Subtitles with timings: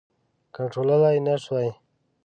[0.55, 1.69] کنټرولولای نه سوای.